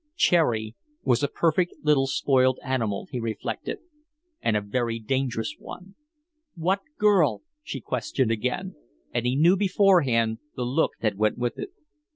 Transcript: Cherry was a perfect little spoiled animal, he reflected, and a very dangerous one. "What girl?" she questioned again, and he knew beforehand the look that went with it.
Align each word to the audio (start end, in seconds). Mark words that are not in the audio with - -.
Cherry 0.15 0.73
was 1.03 1.21
a 1.21 1.27
perfect 1.27 1.75
little 1.83 2.07
spoiled 2.07 2.57
animal, 2.63 3.07
he 3.11 3.19
reflected, 3.19 3.81
and 4.41 4.57
a 4.57 4.61
very 4.61 4.97
dangerous 4.97 5.53
one. 5.59 5.93
"What 6.55 6.79
girl?" 6.97 7.43
she 7.61 7.81
questioned 7.81 8.31
again, 8.31 8.73
and 9.13 9.27
he 9.27 9.35
knew 9.35 9.55
beforehand 9.55 10.39
the 10.55 10.65
look 10.65 10.93
that 11.01 11.17
went 11.17 11.37
with 11.37 11.59
it. 11.59 11.69